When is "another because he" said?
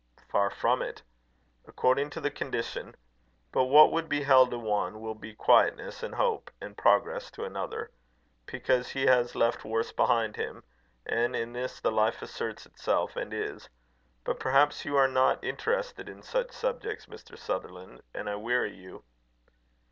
7.45-9.05